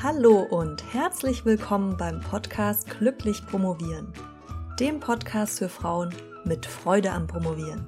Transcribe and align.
Hallo 0.00 0.42
und 0.42 0.94
herzlich 0.94 1.44
willkommen 1.44 1.96
beim 1.96 2.20
Podcast 2.20 2.88
Glücklich 2.88 3.44
Promovieren, 3.44 4.12
dem 4.78 5.00
Podcast 5.00 5.58
für 5.58 5.68
Frauen 5.68 6.14
mit 6.44 6.66
Freude 6.66 7.10
am 7.10 7.26
Promovieren. 7.26 7.84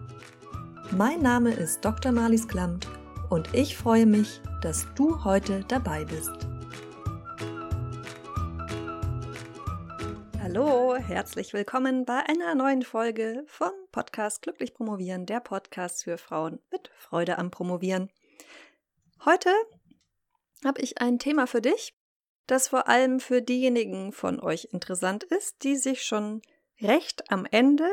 Mein 0.90 1.22
Name 1.22 1.54
ist 1.54 1.84
Dr. 1.84 2.10
Marlies 2.10 2.48
Klamt 2.48 2.88
und 3.28 3.54
ich 3.54 3.76
freue 3.76 4.06
mich, 4.06 4.40
dass 4.60 4.92
du 4.96 5.22
heute 5.22 5.64
dabei 5.68 6.04
bist. 6.04 6.32
Hallo, 10.42 10.96
herzlich 10.96 11.52
willkommen 11.52 12.04
bei 12.06 12.28
einer 12.28 12.56
neuen 12.56 12.82
Folge 12.82 13.44
vom 13.46 13.70
Podcast 13.92 14.42
Glücklich 14.42 14.74
Promovieren, 14.74 15.26
der 15.26 15.38
Podcast 15.38 16.02
für 16.02 16.18
Frauen 16.18 16.58
mit 16.72 16.90
Freude 16.96 17.38
am 17.38 17.52
Promovieren. 17.52 18.10
Heute 19.24 19.50
habe 20.64 20.80
ich 20.80 21.00
ein 21.00 21.20
Thema 21.20 21.46
für 21.46 21.60
dich, 21.60 21.94
das 22.46 22.68
vor 22.68 22.88
allem 22.88 23.20
für 23.20 23.42
diejenigen 23.42 24.12
von 24.12 24.40
euch 24.40 24.68
interessant 24.72 25.24
ist, 25.24 25.62
die 25.62 25.76
sich 25.76 26.02
schon 26.02 26.42
recht 26.80 27.30
am 27.30 27.46
Ende 27.50 27.88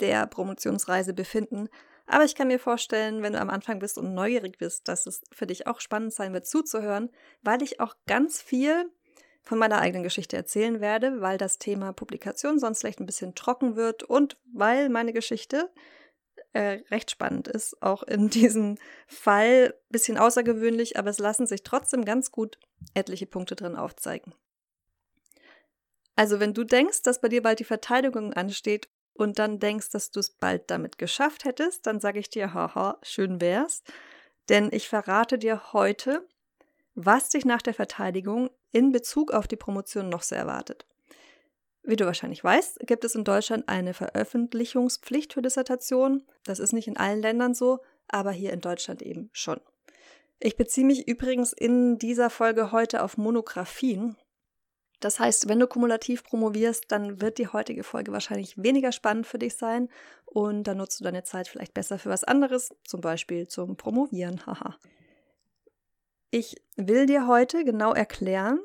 der 0.00 0.26
Promotionsreise 0.26 1.14
befinden. 1.14 1.68
Aber 2.06 2.24
ich 2.24 2.34
kann 2.34 2.48
mir 2.48 2.58
vorstellen, 2.58 3.22
wenn 3.22 3.32
du 3.32 3.40
am 3.40 3.50
Anfang 3.50 3.78
bist 3.78 3.98
und 3.98 4.14
neugierig 4.14 4.58
bist, 4.58 4.88
dass 4.88 5.06
es 5.06 5.22
für 5.32 5.46
dich 5.46 5.66
auch 5.66 5.80
spannend 5.80 6.12
sein 6.12 6.32
wird 6.32 6.46
zuzuhören, 6.46 7.10
weil 7.42 7.62
ich 7.62 7.80
auch 7.80 7.94
ganz 8.06 8.40
viel 8.40 8.90
von 9.42 9.58
meiner 9.58 9.80
eigenen 9.80 10.02
Geschichte 10.02 10.36
erzählen 10.36 10.80
werde, 10.80 11.20
weil 11.20 11.38
das 11.38 11.58
Thema 11.58 11.92
Publikation 11.92 12.58
sonst 12.58 12.80
vielleicht 12.80 13.00
ein 13.00 13.06
bisschen 13.06 13.34
trocken 13.34 13.76
wird 13.76 14.02
und 14.02 14.36
weil 14.52 14.88
meine 14.88 15.12
Geschichte 15.12 15.70
äh, 16.56 16.82
recht 16.90 17.10
spannend 17.10 17.48
ist, 17.48 17.82
auch 17.82 18.02
in 18.02 18.30
diesem 18.30 18.78
Fall 19.06 19.74
bisschen 19.90 20.16
außergewöhnlich, 20.16 20.98
aber 20.98 21.10
es 21.10 21.18
lassen 21.18 21.46
sich 21.46 21.62
trotzdem 21.62 22.04
ganz 22.04 22.32
gut 22.32 22.58
etliche 22.94 23.26
Punkte 23.26 23.56
drin 23.56 23.76
aufzeigen. 23.76 24.34
Also 26.16 26.40
wenn 26.40 26.54
du 26.54 26.64
denkst, 26.64 27.02
dass 27.02 27.20
bei 27.20 27.28
dir 27.28 27.42
bald 27.42 27.60
die 27.60 27.64
Verteidigung 27.64 28.32
ansteht 28.32 28.88
und 29.12 29.38
dann 29.38 29.58
denkst, 29.58 29.90
dass 29.90 30.10
du 30.10 30.20
es 30.20 30.30
bald 30.30 30.70
damit 30.70 30.96
geschafft 30.96 31.44
hättest, 31.44 31.86
dann 31.86 32.00
sage 32.00 32.20
ich 32.20 32.30
dir, 32.30 32.54
haha, 32.54 32.98
schön 33.02 33.42
wär's, 33.42 33.82
denn 34.48 34.70
ich 34.72 34.88
verrate 34.88 35.38
dir 35.38 35.74
heute, 35.74 36.26
was 36.94 37.28
dich 37.28 37.44
nach 37.44 37.60
der 37.60 37.74
Verteidigung 37.74 38.48
in 38.72 38.92
Bezug 38.92 39.30
auf 39.30 39.46
die 39.46 39.56
Promotion 39.56 40.08
noch 40.08 40.22
so 40.22 40.34
erwartet. 40.34 40.86
Wie 41.86 41.94
du 41.94 42.04
wahrscheinlich 42.04 42.42
weißt, 42.42 42.80
gibt 42.80 43.04
es 43.04 43.14
in 43.14 43.22
Deutschland 43.22 43.68
eine 43.68 43.94
Veröffentlichungspflicht 43.94 45.32
für 45.32 45.40
Dissertationen. 45.40 46.26
Das 46.44 46.58
ist 46.58 46.72
nicht 46.72 46.88
in 46.88 46.96
allen 46.96 47.22
Ländern 47.22 47.54
so, 47.54 47.78
aber 48.08 48.32
hier 48.32 48.52
in 48.52 48.60
Deutschland 48.60 49.02
eben 49.02 49.30
schon. 49.32 49.60
Ich 50.40 50.56
beziehe 50.56 50.84
mich 50.84 51.06
übrigens 51.06 51.52
in 51.52 51.96
dieser 51.98 52.28
Folge 52.28 52.72
heute 52.72 53.04
auf 53.04 53.16
Monographien. 53.16 54.16
Das 54.98 55.20
heißt, 55.20 55.48
wenn 55.48 55.60
du 55.60 55.68
kumulativ 55.68 56.24
promovierst, 56.24 56.86
dann 56.88 57.20
wird 57.20 57.38
die 57.38 57.48
heutige 57.48 57.84
Folge 57.84 58.10
wahrscheinlich 58.10 58.60
weniger 58.60 58.90
spannend 58.90 59.28
für 59.28 59.38
dich 59.38 59.54
sein 59.54 59.88
und 60.24 60.64
dann 60.64 60.78
nutzt 60.78 60.98
du 60.98 61.04
deine 61.04 61.22
Zeit 61.22 61.46
vielleicht 61.46 61.72
besser 61.72 62.00
für 62.00 62.10
was 62.10 62.24
anderes, 62.24 62.74
zum 62.84 63.00
Beispiel 63.00 63.46
zum 63.46 63.76
Promovieren. 63.76 64.44
Haha. 64.44 64.76
ich 66.32 66.56
will 66.74 67.06
dir 67.06 67.28
heute 67.28 67.64
genau 67.64 67.92
erklären, 67.92 68.58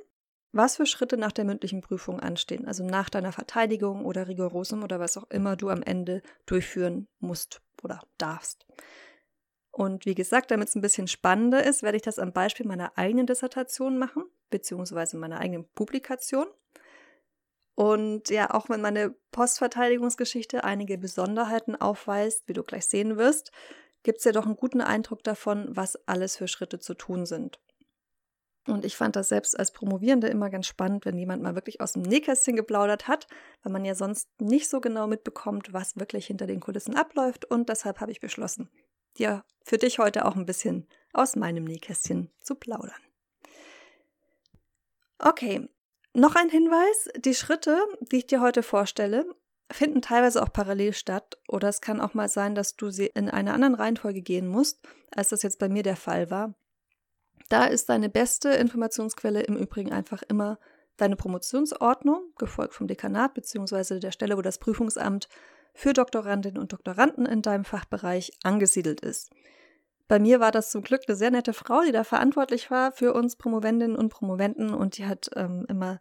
was 0.51 0.77
für 0.77 0.85
Schritte 0.85 1.17
nach 1.17 1.31
der 1.31 1.45
mündlichen 1.45 1.81
Prüfung 1.81 2.19
anstehen, 2.19 2.67
also 2.67 2.83
nach 2.83 3.09
deiner 3.09 3.31
Verteidigung 3.31 4.05
oder 4.05 4.27
Rigorosum 4.27 4.83
oder 4.83 4.99
was 4.99 5.17
auch 5.17 5.29
immer 5.29 5.55
du 5.55 5.69
am 5.69 5.83
Ende 5.83 6.21
durchführen 6.45 7.07
musst 7.19 7.61
oder 7.83 8.01
darfst. 8.17 8.65
Und 9.71 10.05
wie 10.05 10.15
gesagt, 10.15 10.51
damit 10.51 10.67
es 10.67 10.75
ein 10.75 10.81
bisschen 10.81 11.07
spannender 11.07 11.63
ist, 11.63 11.81
werde 11.81 11.95
ich 11.95 12.03
das 12.03 12.19
am 12.19 12.33
Beispiel 12.33 12.67
meiner 12.67 12.97
eigenen 12.97 13.25
Dissertation 13.25 13.97
machen, 13.97 14.23
beziehungsweise 14.49 15.17
meiner 15.17 15.39
eigenen 15.39 15.67
Publikation. 15.69 16.47
Und 17.75 18.29
ja, 18.29 18.53
auch 18.53 18.69
wenn 18.69 18.81
meine 18.81 19.15
Postverteidigungsgeschichte 19.31 20.65
einige 20.65 20.97
Besonderheiten 20.97 21.75
aufweist, 21.77 22.47
wie 22.47 22.53
du 22.53 22.63
gleich 22.63 22.85
sehen 22.85 23.17
wirst, 23.17 23.51
gibt 24.03 24.19
es 24.19 24.25
ja 24.25 24.33
doch 24.33 24.45
einen 24.45 24.57
guten 24.57 24.81
Eindruck 24.81 25.23
davon, 25.23 25.67
was 25.69 25.95
alles 26.07 26.35
für 26.35 26.49
Schritte 26.49 26.79
zu 26.79 26.93
tun 26.93 27.25
sind. 27.25 27.59
Und 28.67 28.85
ich 28.85 28.95
fand 28.95 29.15
das 29.15 29.29
selbst 29.29 29.57
als 29.57 29.71
Promovierende 29.71 30.27
immer 30.27 30.49
ganz 30.49 30.67
spannend, 30.67 31.05
wenn 31.05 31.17
jemand 31.17 31.41
mal 31.41 31.55
wirklich 31.55 31.81
aus 31.81 31.93
dem 31.93 32.03
Nähkästchen 32.03 32.55
geplaudert 32.55 33.07
hat, 33.07 33.27
weil 33.63 33.73
man 33.73 33.85
ja 33.85 33.95
sonst 33.95 34.29
nicht 34.39 34.69
so 34.69 34.81
genau 34.81 35.07
mitbekommt, 35.07 35.73
was 35.73 35.97
wirklich 35.97 36.27
hinter 36.27 36.45
den 36.45 36.59
Kulissen 36.59 36.95
abläuft. 36.95 37.45
Und 37.45 37.69
deshalb 37.69 37.99
habe 37.99 38.11
ich 38.11 38.19
beschlossen, 38.19 38.69
dir 39.17 39.43
für 39.63 39.77
dich 39.77 39.97
heute 39.97 40.25
auch 40.25 40.35
ein 40.35 40.45
bisschen 40.45 40.87
aus 41.13 41.35
meinem 41.35 41.63
Nähkästchen 41.63 42.29
zu 42.39 42.55
plaudern. 42.55 43.01
Okay, 45.17 45.67
noch 46.13 46.35
ein 46.35 46.49
Hinweis. 46.49 47.09
Die 47.17 47.35
Schritte, 47.35 47.79
die 47.99 48.17
ich 48.17 48.27
dir 48.27 48.41
heute 48.41 48.63
vorstelle, 48.63 49.25
finden 49.71 50.01
teilweise 50.01 50.41
auch 50.41 50.51
parallel 50.51 50.93
statt 50.93 51.37
oder 51.47 51.69
es 51.69 51.81
kann 51.81 52.01
auch 52.01 52.13
mal 52.13 52.29
sein, 52.29 52.55
dass 52.55 52.75
du 52.75 52.89
sie 52.89 53.07
in 53.07 53.29
einer 53.29 53.53
anderen 53.53 53.75
Reihenfolge 53.75 54.21
gehen 54.21 54.47
musst, 54.47 54.81
als 55.15 55.29
das 55.29 55.43
jetzt 55.43 55.59
bei 55.59 55.69
mir 55.69 55.83
der 55.83 55.95
Fall 55.95 56.29
war. 56.29 56.53
Da 57.51 57.65
ist 57.65 57.89
deine 57.89 58.07
beste 58.07 58.47
Informationsquelle 58.47 59.41
im 59.41 59.57
Übrigen 59.57 59.91
einfach 59.91 60.23
immer 60.23 60.57
deine 60.95 61.17
Promotionsordnung, 61.17 62.31
gefolgt 62.37 62.73
vom 62.73 62.87
Dekanat 62.87 63.33
bzw. 63.33 63.99
der 63.99 64.13
Stelle, 64.13 64.37
wo 64.37 64.41
das 64.41 64.57
Prüfungsamt 64.57 65.27
für 65.73 65.91
Doktorandinnen 65.91 66.61
und 66.61 66.71
Doktoranden 66.71 67.25
in 67.25 67.41
deinem 67.41 67.65
Fachbereich 67.65 68.31
angesiedelt 68.43 69.01
ist. 69.01 69.31
Bei 70.07 70.17
mir 70.17 70.39
war 70.39 70.53
das 70.53 70.71
zum 70.71 70.81
Glück 70.81 71.01
eine 71.07 71.17
sehr 71.17 71.29
nette 71.29 71.51
Frau, 71.51 71.81
die 71.81 71.91
da 71.91 72.05
verantwortlich 72.05 72.71
war 72.71 72.93
für 72.93 73.13
uns 73.13 73.35
Promovendinnen 73.35 73.97
und 73.97 74.07
Promoventen 74.07 74.73
und 74.73 74.97
die 74.97 75.05
hat 75.05 75.29
ähm, 75.35 75.65
immer 75.67 75.99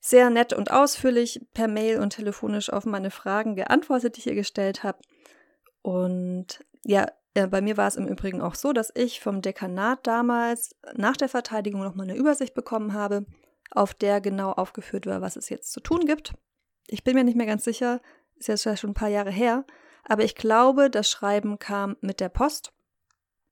sehr 0.00 0.28
nett 0.28 0.52
und 0.52 0.70
ausführlich 0.70 1.40
per 1.54 1.66
Mail 1.66 1.98
und 1.98 2.10
telefonisch 2.10 2.70
auf 2.70 2.84
meine 2.84 3.10
Fragen 3.10 3.54
geantwortet, 3.54 4.16
die 4.16 4.20
ich 4.20 4.26
ihr 4.26 4.34
gestellt 4.34 4.82
habe. 4.82 4.98
Und 5.80 6.62
ja, 6.84 7.06
bei 7.46 7.60
mir 7.60 7.76
war 7.76 7.86
es 7.86 7.96
im 7.96 8.06
Übrigen 8.06 8.40
auch 8.40 8.54
so, 8.54 8.72
dass 8.72 8.92
ich 8.94 9.20
vom 9.20 9.42
Dekanat 9.42 10.06
damals 10.06 10.76
nach 10.94 11.16
der 11.16 11.28
Verteidigung 11.28 11.82
nochmal 11.82 12.08
eine 12.08 12.18
Übersicht 12.18 12.54
bekommen 12.54 12.92
habe, 12.92 13.26
auf 13.70 13.94
der 13.94 14.20
genau 14.20 14.52
aufgeführt 14.52 15.06
war, 15.06 15.20
was 15.20 15.36
es 15.36 15.48
jetzt 15.48 15.72
zu 15.72 15.80
tun 15.80 16.06
gibt. 16.06 16.34
Ich 16.86 17.04
bin 17.04 17.14
mir 17.14 17.24
nicht 17.24 17.36
mehr 17.36 17.46
ganz 17.46 17.64
sicher, 17.64 18.00
ist 18.36 18.48
jetzt 18.48 18.64
schon 18.78 18.90
ein 18.90 18.94
paar 18.94 19.08
Jahre 19.08 19.30
her, 19.30 19.64
aber 20.04 20.24
ich 20.24 20.34
glaube, 20.34 20.90
das 20.90 21.10
Schreiben 21.10 21.58
kam 21.58 21.96
mit 22.00 22.20
der 22.20 22.30
Post. 22.30 22.72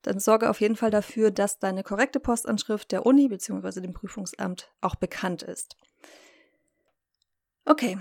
Dann 0.03 0.21
sorge 0.21 0.49
auf 0.49 0.61
jeden 0.61 0.77
Fall 0.77 0.91
dafür, 0.91 1.31
dass 1.31 1.59
deine 1.59 1.83
korrekte 1.83 2.21
Postanschrift 2.21 2.93
der 2.93 3.05
Uni 3.05 3.29
bzw. 3.29 3.81
dem 3.81 3.93
Prüfungsamt 3.93 4.71
auch 4.81 4.95
bekannt 4.95 5.43
ist. 5.43 5.77
Okay, 7.65 7.99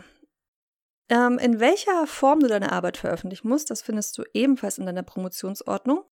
ähm, 1.10 1.38
in 1.38 1.60
welcher 1.60 2.08
Form 2.08 2.40
du 2.40 2.48
deine 2.48 2.72
Arbeit 2.72 2.98
veröffentlichen 2.98 3.48
musst, 3.48 3.70
das 3.70 3.82
findest 3.82 4.18
du 4.18 4.24
ebenfalls 4.34 4.78
in 4.78 4.86
deiner 4.86 5.04
Promotionsordnung. 5.04 6.04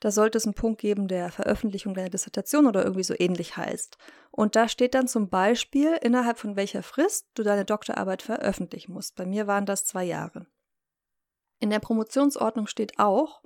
Da 0.00 0.12
sollte 0.12 0.38
es 0.38 0.44
einen 0.44 0.54
Punkt 0.54 0.80
geben, 0.80 1.08
der 1.08 1.30
Veröffentlichung 1.30 1.92
deiner 1.92 2.08
Dissertation 2.08 2.66
oder 2.66 2.84
irgendwie 2.84 3.02
so 3.02 3.14
ähnlich 3.18 3.56
heißt. 3.56 3.98
Und 4.30 4.54
da 4.54 4.68
steht 4.68 4.94
dann 4.94 5.08
zum 5.08 5.28
Beispiel, 5.28 5.98
innerhalb 6.02 6.38
von 6.38 6.54
welcher 6.54 6.84
Frist 6.84 7.26
du 7.34 7.42
deine 7.42 7.64
Doktorarbeit 7.64 8.22
veröffentlichen 8.22 8.92
musst. 8.92 9.16
Bei 9.16 9.26
mir 9.26 9.48
waren 9.48 9.66
das 9.66 9.84
zwei 9.84 10.04
Jahre. 10.04 10.46
In 11.58 11.70
der 11.70 11.80
Promotionsordnung 11.80 12.68
steht 12.68 13.00
auch, 13.00 13.42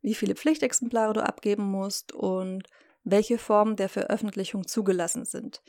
wie 0.00 0.14
viele 0.14 0.34
Pflichtexemplare 0.34 1.12
du 1.12 1.22
abgeben 1.22 1.64
musst 1.64 2.12
und 2.12 2.66
welche 3.04 3.36
Formen 3.36 3.76
der 3.76 3.90
Veröffentlichung 3.90 4.66
zugelassen 4.66 5.26
sind. 5.26 5.62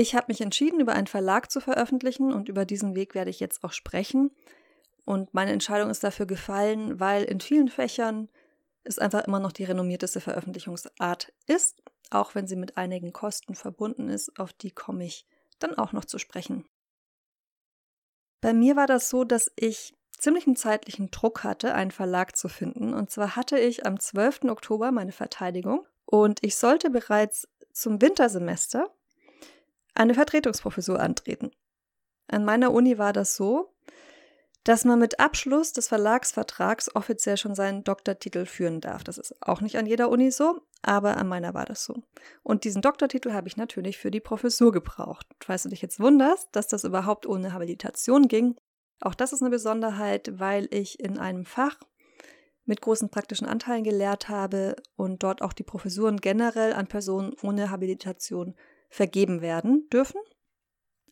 Ich 0.00 0.14
habe 0.14 0.28
mich 0.28 0.40
entschieden, 0.40 0.80
über 0.80 0.94
einen 0.94 1.06
Verlag 1.06 1.50
zu 1.50 1.60
veröffentlichen 1.60 2.32
und 2.32 2.48
über 2.48 2.64
diesen 2.64 2.94
Weg 2.94 3.14
werde 3.14 3.28
ich 3.28 3.38
jetzt 3.38 3.62
auch 3.62 3.72
sprechen. 3.74 4.30
Und 5.04 5.34
meine 5.34 5.52
Entscheidung 5.52 5.90
ist 5.90 6.02
dafür 6.02 6.24
gefallen, 6.24 6.98
weil 6.98 7.22
in 7.24 7.38
vielen 7.38 7.68
Fächern 7.68 8.30
es 8.82 8.98
einfach 8.98 9.26
immer 9.26 9.40
noch 9.40 9.52
die 9.52 9.64
renommierteste 9.64 10.22
Veröffentlichungsart 10.22 11.34
ist, 11.46 11.82
auch 12.08 12.34
wenn 12.34 12.46
sie 12.46 12.56
mit 12.56 12.78
einigen 12.78 13.12
Kosten 13.12 13.54
verbunden 13.54 14.08
ist, 14.08 14.40
auf 14.40 14.54
die 14.54 14.70
komme 14.70 15.04
ich 15.04 15.26
dann 15.58 15.76
auch 15.76 15.92
noch 15.92 16.06
zu 16.06 16.18
sprechen. 16.18 16.64
Bei 18.40 18.54
mir 18.54 18.76
war 18.76 18.86
das 18.86 19.10
so, 19.10 19.24
dass 19.24 19.52
ich 19.54 19.92
ziemlichen 20.16 20.56
zeitlichen 20.56 21.10
Druck 21.10 21.44
hatte, 21.44 21.74
einen 21.74 21.90
Verlag 21.90 22.38
zu 22.38 22.48
finden. 22.48 22.94
Und 22.94 23.10
zwar 23.10 23.36
hatte 23.36 23.58
ich 23.58 23.84
am 23.84 24.00
12. 24.00 24.44
Oktober 24.44 24.92
meine 24.92 25.12
Verteidigung 25.12 25.86
und 26.06 26.42
ich 26.42 26.56
sollte 26.56 26.88
bereits 26.88 27.46
zum 27.74 28.00
Wintersemester 28.00 28.90
eine 29.94 30.14
Vertretungsprofessur 30.14 31.00
antreten. 31.00 31.50
An 32.28 32.44
meiner 32.44 32.72
Uni 32.72 32.98
war 32.98 33.12
das 33.12 33.34
so, 33.34 33.74
dass 34.64 34.84
man 34.84 34.98
mit 34.98 35.18
Abschluss 35.18 35.72
des 35.72 35.88
Verlagsvertrags 35.88 36.94
offiziell 36.94 37.36
schon 37.36 37.54
seinen 37.54 37.82
Doktortitel 37.82 38.44
führen 38.44 38.80
darf. 38.80 39.02
Das 39.02 39.16
ist 39.16 39.34
auch 39.40 39.62
nicht 39.62 39.78
an 39.78 39.86
jeder 39.86 40.10
Uni 40.10 40.30
so, 40.30 40.60
aber 40.82 41.16
an 41.16 41.28
meiner 41.28 41.54
war 41.54 41.64
das 41.64 41.84
so. 41.84 42.02
Und 42.42 42.64
diesen 42.64 42.82
Doktortitel 42.82 43.32
habe 43.32 43.48
ich 43.48 43.56
natürlich 43.56 43.98
für 43.98 44.10
die 44.10 44.20
Professur 44.20 44.70
gebraucht. 44.70 45.26
Falls 45.40 45.62
du 45.62 45.70
dich 45.70 45.80
jetzt 45.80 45.98
wunderst, 45.98 46.48
dass 46.52 46.68
das 46.68 46.84
überhaupt 46.84 47.26
ohne 47.26 47.52
Habilitation 47.52 48.28
ging, 48.28 48.56
auch 49.00 49.14
das 49.14 49.32
ist 49.32 49.40
eine 49.40 49.50
Besonderheit, 49.50 50.38
weil 50.38 50.68
ich 50.70 51.00
in 51.00 51.18
einem 51.18 51.46
Fach 51.46 51.78
mit 52.66 52.82
großen 52.82 53.08
praktischen 53.08 53.46
Anteilen 53.46 53.82
gelehrt 53.82 54.28
habe 54.28 54.76
und 54.94 55.22
dort 55.22 55.40
auch 55.40 55.54
die 55.54 55.62
Professuren 55.62 56.18
generell 56.18 56.74
an 56.74 56.86
Personen 56.86 57.34
ohne 57.42 57.70
Habilitation 57.70 58.54
vergeben 58.90 59.40
werden 59.40 59.88
dürfen, 59.88 60.20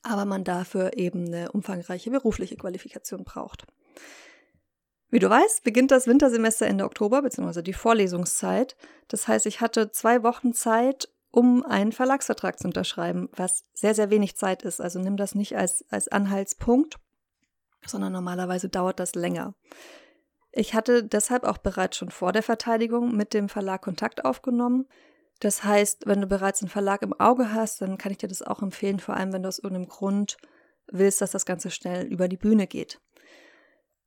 aber 0.02 0.24
man 0.24 0.44
dafür 0.44 0.96
eben 0.96 1.26
eine 1.26 1.52
umfangreiche 1.52 2.10
berufliche 2.10 2.56
Qualifikation 2.56 3.24
braucht. 3.24 3.66
Wie 5.10 5.20
du 5.20 5.30
weißt, 5.30 5.64
beginnt 5.64 5.90
das 5.90 6.06
Wintersemester 6.06 6.66
Ende 6.66 6.84
Oktober, 6.84 7.22
beziehungsweise 7.22 7.62
die 7.62 7.72
Vorlesungszeit. 7.72 8.76
Das 9.08 9.26
heißt, 9.26 9.46
ich 9.46 9.62
hatte 9.62 9.90
zwei 9.90 10.22
Wochen 10.22 10.52
Zeit, 10.52 11.08
um 11.30 11.64
einen 11.64 11.92
Verlagsvertrag 11.92 12.58
zu 12.58 12.66
unterschreiben, 12.66 13.30
was 13.32 13.64
sehr, 13.72 13.94
sehr 13.94 14.10
wenig 14.10 14.36
Zeit 14.36 14.62
ist. 14.62 14.80
Also 14.80 14.98
nimm 14.98 15.16
das 15.16 15.34
nicht 15.34 15.56
als, 15.56 15.84
als 15.88 16.08
Anhaltspunkt, 16.08 16.96
sondern 17.86 18.12
normalerweise 18.12 18.68
dauert 18.68 19.00
das 19.00 19.14
länger. 19.14 19.54
Ich 20.52 20.74
hatte 20.74 21.04
deshalb 21.04 21.44
auch 21.44 21.58
bereits 21.58 21.96
schon 21.96 22.10
vor 22.10 22.32
der 22.32 22.42
Verteidigung 22.42 23.16
mit 23.16 23.32
dem 23.32 23.48
Verlag 23.48 23.82
Kontakt 23.82 24.24
aufgenommen. 24.24 24.88
Das 25.40 25.62
heißt, 25.62 26.06
wenn 26.06 26.20
du 26.20 26.26
bereits 26.26 26.62
einen 26.62 26.70
Verlag 26.70 27.02
im 27.02 27.18
Auge 27.18 27.52
hast, 27.52 27.80
dann 27.80 27.98
kann 27.98 28.12
ich 28.12 28.18
dir 28.18 28.28
das 28.28 28.42
auch 28.42 28.62
empfehlen, 28.62 28.98
vor 28.98 29.16
allem 29.16 29.32
wenn 29.32 29.42
du 29.42 29.48
aus 29.48 29.58
irgendeinem 29.58 29.88
Grund 29.88 30.36
willst, 30.90 31.20
dass 31.20 31.30
das 31.30 31.46
Ganze 31.46 31.70
schnell 31.70 32.06
über 32.06 32.28
die 32.28 32.36
Bühne 32.36 32.66
geht. 32.66 33.00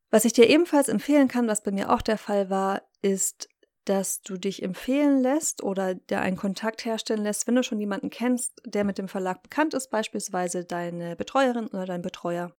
Was 0.09 0.25
ich 0.25 0.33
dir 0.33 0.49
ebenfalls 0.49 0.89
empfehlen 0.89 1.29
kann, 1.29 1.47
was 1.47 1.63
bei 1.63 1.71
mir 1.71 1.89
auch 1.89 2.01
der 2.01 2.17
Fall 2.17 2.49
war, 2.49 2.81
ist, 3.01 3.47
dass 3.85 4.21
du 4.21 4.37
dich 4.37 4.61
empfehlen 4.61 5.21
lässt 5.21 5.63
oder 5.63 5.95
der 5.95 6.21
einen 6.21 6.37
Kontakt 6.37 6.85
herstellen 6.85 7.23
lässt, 7.23 7.47
wenn 7.47 7.55
du 7.55 7.63
schon 7.63 7.79
jemanden 7.79 8.09
kennst, 8.09 8.61
der 8.65 8.83
mit 8.83 8.97
dem 8.97 9.07
Verlag 9.07 9.41
bekannt 9.41 9.73
ist, 9.73 9.89
beispielsweise 9.89 10.65
deine 10.65 11.15
Betreuerin 11.15 11.67
oder 11.67 11.85
dein 11.85 12.01
Betreuer. 12.01 12.53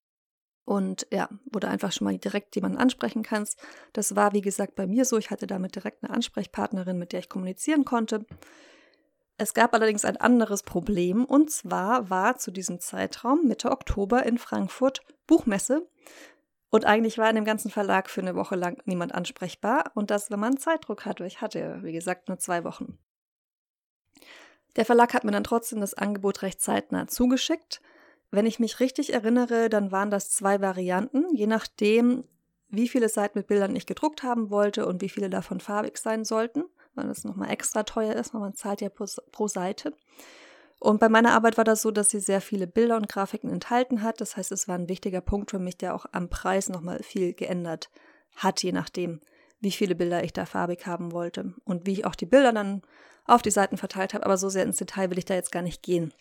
Und 0.64 1.06
ja, 1.10 1.28
wo 1.50 1.58
du 1.58 1.68
einfach 1.68 1.92
schon 1.92 2.04
mal 2.04 2.16
direkt 2.18 2.54
jemanden 2.54 2.78
ansprechen 2.78 3.22
kannst. 3.22 3.58
Das 3.92 4.14
war, 4.14 4.32
wie 4.32 4.40
gesagt, 4.40 4.76
bei 4.76 4.86
mir 4.86 5.04
so. 5.04 5.18
Ich 5.18 5.30
hatte 5.30 5.46
damit 5.46 5.74
direkt 5.74 6.04
eine 6.04 6.14
Ansprechpartnerin, 6.14 6.98
mit 6.98 7.12
der 7.12 7.20
ich 7.20 7.28
kommunizieren 7.28 7.84
konnte. 7.84 8.24
Es 9.38 9.54
gab 9.54 9.74
allerdings 9.74 10.04
ein 10.04 10.18
anderes 10.18 10.62
Problem 10.62 11.24
und 11.24 11.50
zwar 11.50 12.10
war 12.10 12.36
zu 12.36 12.52
diesem 12.52 12.78
Zeitraum 12.78 13.44
Mitte 13.44 13.72
Oktober 13.72 14.24
in 14.24 14.38
Frankfurt 14.38 15.02
Buchmesse 15.26 15.88
und 16.70 16.84
eigentlich 16.84 17.18
war 17.18 17.28
in 17.28 17.36
dem 17.36 17.44
ganzen 17.44 17.70
Verlag 17.70 18.08
für 18.08 18.20
eine 18.20 18.34
Woche 18.34 18.56
lang 18.56 18.80
niemand 18.84 19.14
ansprechbar 19.14 19.90
und 19.94 20.10
das, 20.10 20.30
wenn 20.30 20.40
man 20.40 20.58
Zeitdruck 20.58 21.04
hatte. 21.04 21.26
Ich 21.26 21.40
hatte, 21.40 21.80
wie 21.82 21.92
gesagt, 21.92 22.28
nur 22.28 22.38
zwei 22.38 22.62
Wochen. 22.62 22.98
Der 24.76 24.86
Verlag 24.86 25.12
hat 25.12 25.24
mir 25.24 25.32
dann 25.32 25.44
trotzdem 25.44 25.80
das 25.80 25.94
Angebot 25.94 26.42
recht 26.42 26.60
zeitnah 26.60 27.08
zugeschickt. 27.08 27.82
Wenn 28.32 28.46
ich 28.46 28.58
mich 28.58 28.80
richtig 28.80 29.12
erinnere, 29.12 29.68
dann 29.68 29.92
waren 29.92 30.10
das 30.10 30.30
zwei 30.30 30.62
Varianten, 30.62 31.26
je 31.34 31.46
nachdem, 31.46 32.24
wie 32.70 32.88
viele 32.88 33.10
Seiten 33.10 33.38
mit 33.38 33.46
Bildern 33.46 33.76
ich 33.76 33.84
gedruckt 33.84 34.22
haben 34.22 34.48
wollte 34.50 34.86
und 34.86 35.02
wie 35.02 35.10
viele 35.10 35.28
davon 35.28 35.60
farbig 35.60 35.98
sein 35.98 36.24
sollten, 36.24 36.64
weil 36.94 37.06
das 37.06 37.24
nochmal 37.24 37.50
extra 37.50 37.82
teuer 37.82 38.14
ist, 38.14 38.32
weil 38.32 38.40
man 38.40 38.54
zahlt 38.54 38.80
ja 38.80 38.88
pro, 38.88 39.04
pro 39.32 39.48
Seite. 39.48 39.92
Und 40.80 40.98
bei 40.98 41.10
meiner 41.10 41.32
Arbeit 41.32 41.58
war 41.58 41.64
das 41.64 41.82
so, 41.82 41.90
dass 41.90 42.08
sie 42.08 42.20
sehr 42.20 42.40
viele 42.40 42.66
Bilder 42.66 42.96
und 42.96 43.08
Grafiken 43.08 43.50
enthalten 43.50 44.02
hat. 44.02 44.22
Das 44.22 44.38
heißt, 44.38 44.50
es 44.50 44.66
war 44.66 44.76
ein 44.76 44.88
wichtiger 44.88 45.20
Punkt 45.20 45.50
für 45.50 45.58
mich, 45.58 45.76
der 45.76 45.94
auch 45.94 46.06
am 46.12 46.30
Preis 46.30 46.70
nochmal 46.70 47.02
viel 47.02 47.34
geändert 47.34 47.90
hat, 48.34 48.62
je 48.62 48.72
nachdem, 48.72 49.20
wie 49.60 49.72
viele 49.72 49.94
Bilder 49.94 50.24
ich 50.24 50.32
da 50.32 50.46
farbig 50.46 50.86
haben 50.86 51.12
wollte 51.12 51.54
und 51.64 51.86
wie 51.86 51.92
ich 51.92 52.06
auch 52.06 52.14
die 52.14 52.26
Bilder 52.26 52.54
dann 52.54 52.80
auf 53.26 53.42
die 53.42 53.50
Seiten 53.50 53.76
verteilt 53.76 54.14
habe. 54.14 54.24
Aber 54.24 54.38
so 54.38 54.48
sehr 54.48 54.64
ins 54.64 54.78
Detail 54.78 55.10
will 55.10 55.18
ich 55.18 55.26
da 55.26 55.34
jetzt 55.34 55.52
gar 55.52 55.62
nicht 55.62 55.82
gehen. 55.82 56.14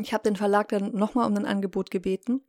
Ich 0.00 0.12
habe 0.12 0.24
den 0.24 0.36
Verlag 0.36 0.68
dann 0.68 0.94
nochmal 0.94 1.26
um 1.26 1.36
ein 1.36 1.46
Angebot 1.46 1.90
gebeten. 1.90 2.42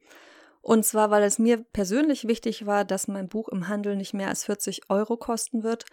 Und 0.62 0.86
zwar, 0.86 1.10
weil 1.10 1.24
es 1.24 1.40
mir 1.40 1.58
persönlich 1.58 2.28
wichtig 2.28 2.66
war, 2.66 2.86
dass 2.86 3.08
mein 3.08 3.30
Buch 3.30 3.48
im 3.50 3.68
Handel 3.68 3.96
nicht 3.96 4.14
mehr 4.14 4.28
als 4.28 4.44
40 4.44 4.90
Euro 4.90 5.18
kosten 5.18 5.64
wird. 5.64 5.86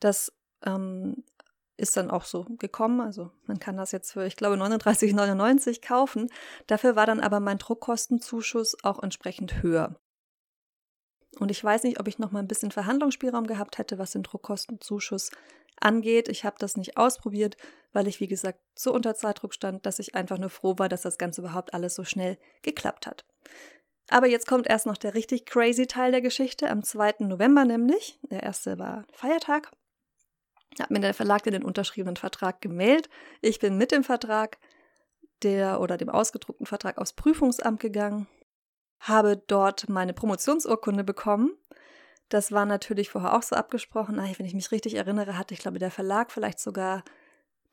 Das 0.00 0.32
ähm, 0.64 1.22
ist 1.76 1.96
dann 1.96 2.10
auch 2.10 2.24
so 2.24 2.44
gekommen. 2.58 3.00
Also 3.00 3.30
man 3.46 3.58
kann 3.58 3.76
das 3.76 3.92
jetzt 3.92 4.12
für, 4.12 4.26
ich 4.26 4.36
glaube, 4.36 4.56
39,99 4.56 5.86
kaufen. 5.86 6.30
Dafür 6.66 6.96
war 6.96 7.06
dann 7.06 7.20
aber 7.20 7.40
mein 7.40 7.58
Druckkostenzuschuss 7.58 8.76
auch 8.82 9.02
entsprechend 9.02 9.62
höher. 9.62 9.96
Und 11.40 11.50
ich 11.50 11.62
weiß 11.62 11.82
nicht, 11.84 12.00
ob 12.00 12.08
ich 12.08 12.18
noch 12.18 12.32
mal 12.32 12.40
ein 12.40 12.48
bisschen 12.48 12.70
Verhandlungsspielraum 12.70 13.46
gehabt 13.46 13.78
hätte, 13.78 13.98
was 13.98 14.12
den 14.12 14.22
Druckkostenzuschuss 14.22 15.30
angeht. 15.80 16.28
Ich 16.28 16.44
habe 16.44 16.56
das 16.58 16.76
nicht 16.76 16.96
ausprobiert, 16.96 17.56
weil 17.92 18.06
ich, 18.06 18.20
wie 18.20 18.28
gesagt, 18.28 18.60
so 18.74 18.92
unter 18.92 19.14
Zeitdruck 19.14 19.54
stand, 19.54 19.86
dass 19.86 19.98
ich 19.98 20.14
einfach 20.14 20.38
nur 20.38 20.50
froh 20.50 20.74
war, 20.78 20.88
dass 20.88 21.02
das 21.02 21.18
Ganze 21.18 21.40
überhaupt 21.40 21.74
alles 21.74 21.94
so 21.94 22.04
schnell 22.04 22.38
geklappt 22.62 23.06
hat. 23.06 23.24
Aber 24.08 24.26
jetzt 24.26 24.46
kommt 24.46 24.66
erst 24.66 24.86
noch 24.86 24.96
der 24.96 25.14
richtig 25.14 25.46
crazy 25.46 25.86
Teil 25.86 26.12
der 26.12 26.20
Geschichte, 26.20 26.70
am 26.70 26.82
2. 26.82 27.14
November 27.20 27.64
nämlich. 27.64 28.18
Der 28.30 28.42
erste 28.42 28.78
war 28.78 29.06
Feiertag 29.12 29.70
hat 30.80 30.90
mir 30.90 31.00
der 31.00 31.14
Verlag 31.14 31.42
den 31.44 31.64
unterschriebenen 31.64 32.16
Vertrag 32.16 32.60
gemeldet. 32.60 33.08
Ich 33.40 33.58
bin 33.58 33.76
mit 33.76 33.92
dem 33.92 34.04
Vertrag 34.04 34.58
der 35.42 35.80
oder 35.80 35.96
dem 35.96 36.08
ausgedruckten 36.08 36.66
Vertrag 36.66 36.98
aufs 36.98 37.12
Prüfungsamt 37.12 37.80
gegangen, 37.80 38.26
habe 39.04 39.42
dort 39.46 39.88
meine 39.88 40.12
Promotionsurkunde 40.12 41.04
bekommen. 41.04 41.52
Das 42.28 42.52
war 42.52 42.66
natürlich 42.66 43.10
vorher 43.10 43.34
auch 43.34 43.42
so 43.42 43.54
abgesprochen. 43.56 44.16
Wenn 44.16 44.46
ich 44.46 44.54
mich 44.54 44.72
richtig 44.72 44.94
erinnere, 44.94 45.38
hatte 45.38 45.54
ich 45.54 45.60
glaube 45.60 45.78
der 45.78 45.90
Verlag 45.90 46.30
vielleicht 46.30 46.58
sogar 46.58 47.04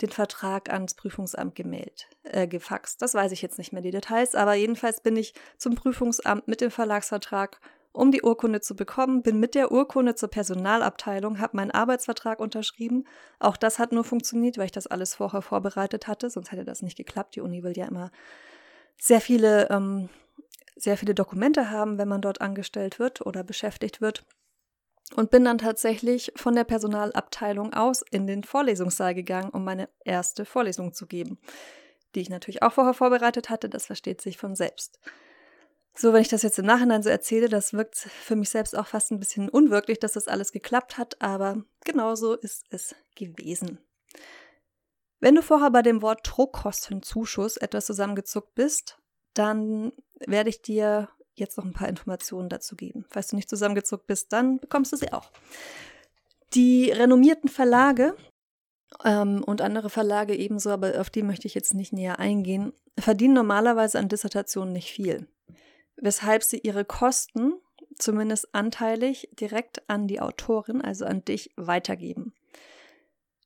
den 0.02 0.10
Vertrag 0.10 0.72
ans 0.72 0.96
Prüfungsamt 0.96 1.56
gemeldet, 1.56 2.08
äh, 2.24 2.48
gefaxt. 2.48 3.02
Das 3.02 3.14
weiß 3.14 3.32
ich 3.32 3.42
jetzt 3.42 3.58
nicht 3.58 3.72
mehr 3.72 3.82
die 3.82 3.92
Details, 3.92 4.36
aber 4.36 4.56
jedenfalls 4.56 5.02
bin 5.02 5.16
ich 5.16 5.34
zum 5.58 5.76
Prüfungsamt 5.76 6.48
mit 6.48 6.62
dem 6.62 6.72
Verlagsvertrag 6.72 7.60
um 7.94 8.12
die 8.12 8.22
Urkunde 8.22 8.62
zu 8.62 8.76
bekommen, 8.76 9.22
bin 9.22 9.40
mit 9.40 9.54
der 9.54 9.72
Urkunde 9.72 10.16
zur 10.16 10.30
Personalabteilung, 10.30 11.40
habe 11.40 11.58
meinen 11.58 11.72
Arbeitsvertrag 11.72 12.40
unterschrieben. 12.40 13.06
Auch 13.40 13.58
das 13.58 13.80
hat 13.80 13.92
nur 13.92 14.04
funktioniert, 14.06 14.58
weil 14.58 14.66
ich 14.66 14.72
das 14.72 14.88
alles 14.88 15.16
vorher 15.16 15.42
vorbereitet 15.42 16.08
hatte, 16.08 16.30
sonst 16.30 16.52
hätte 16.52 16.64
das 16.64 16.82
nicht 16.82 16.98
geklappt. 16.98 17.36
Die 17.36 17.42
Uni 17.42 17.64
will 17.64 17.78
ja 17.78 17.86
immer 17.86 18.12
sehr 18.98 19.20
viele, 19.20 19.70
ähm, 19.70 20.10
sehr 20.84 20.98
viele 20.98 21.16
Dokumente 21.16 21.70
haben, 21.70 21.98
wenn 21.98 22.08
man 22.08 22.22
dort 22.22 22.42
angestellt 22.42 23.00
wird 23.00 23.26
oder 23.26 23.44
beschäftigt 23.44 24.02
wird. 24.02 24.26
Und 25.16 25.30
bin 25.30 25.44
dann 25.44 25.58
tatsächlich 25.58 26.32
von 26.36 26.56
der 26.56 26.64
Personalabteilung 26.64 27.74
aus 27.74 28.02
in 28.12 28.28
den 28.28 28.44
Vorlesungssaal 28.44 29.14
gegangen, 29.14 29.50
um 29.50 29.66
meine 29.66 29.90
erste 30.06 30.46
Vorlesung 30.46 30.94
zu 30.94 31.06
geben, 31.06 31.38
die 32.16 32.22
ich 32.22 32.30
natürlich 32.30 32.64
auch 32.64 32.72
vorher 32.72 32.94
vorbereitet 32.94 33.50
hatte, 33.50 33.68
das 33.68 33.88
versteht 33.88 34.22
sich 34.22 34.38
von 34.38 34.56
selbst. 34.56 35.00
So, 35.94 36.14
wenn 36.14 36.22
ich 36.22 36.30
das 36.30 36.44
jetzt 36.44 36.58
im 36.58 36.66
Nachhinein 36.66 37.04
so 37.04 37.10
erzähle, 37.10 37.50
das 37.50 37.74
wirkt 37.74 37.98
für 37.98 38.38
mich 38.38 38.50
selbst 38.50 38.78
auch 38.78 38.88
fast 38.88 39.12
ein 39.12 39.20
bisschen 39.20 39.50
unwirklich, 39.50 40.00
dass 40.00 40.14
das 40.14 40.30
alles 40.30 40.54
geklappt 40.54 40.98
hat, 40.98 41.22
aber 41.22 41.64
genauso 41.84 42.36
ist 42.36 42.64
es 42.70 42.96
gewesen. 43.16 43.80
Wenn 45.20 45.36
du 45.36 45.44
vorher 45.44 45.70
bei 45.70 45.82
dem 45.82 46.02
Wort 46.02 46.22
Druckkostenzuschuss 46.24 47.58
etwas 47.58 47.86
zusammengezuckt 47.86 48.56
bist, 48.56 49.01
dann 49.34 49.92
werde 50.20 50.50
ich 50.50 50.62
dir 50.62 51.10
jetzt 51.34 51.58
noch 51.58 51.66
ein 51.66 51.74
paar 51.74 51.90
Informationen 51.90 52.50
dazu 52.50 52.76
geben. 52.76 53.06
Falls 53.10 53.28
du 53.28 53.36
nicht 53.36 53.50
zusammengezuckt 53.50 54.08
bist, 54.08 54.32
dann 54.34 54.60
bekommst 54.60 54.92
du 54.92 54.98
sie 54.98 55.14
auch. 55.14 55.32
Die 56.54 56.92
renommierten 56.92 57.50
Verlage 57.50 58.16
ähm, 59.06 59.44
und 59.44 59.62
andere 59.62 59.90
Verlage 59.90 60.36
ebenso, 60.36 60.70
aber 60.70 61.00
auf 61.00 61.10
die 61.10 61.24
möchte 61.24 61.48
ich 61.48 61.56
jetzt 61.56 61.74
nicht 61.74 61.94
näher 61.94 62.20
eingehen, 62.20 62.74
verdienen 63.00 63.34
normalerweise 63.34 63.98
an 64.00 64.10
Dissertationen 64.10 64.74
nicht 64.74 64.92
viel 64.92 65.28
weshalb 66.02 66.44
sie 66.44 66.58
ihre 66.58 66.84
Kosten 66.84 67.54
zumindest 67.98 68.54
anteilig 68.54 69.30
direkt 69.34 69.88
an 69.90 70.08
die 70.08 70.20
Autorin, 70.20 70.82
also 70.82 71.06
an 71.06 71.24
dich, 71.24 71.52
weitergeben. 71.56 72.34